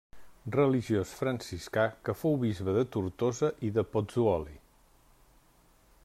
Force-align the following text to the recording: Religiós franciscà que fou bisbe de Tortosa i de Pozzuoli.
Religiós 0.53 1.09
franciscà 1.17 1.83
que 2.07 2.15
fou 2.21 2.39
bisbe 2.45 2.75
de 2.77 2.83
Tortosa 2.95 3.51
i 3.69 3.71
de 3.75 3.83
Pozzuoli. 3.91 4.57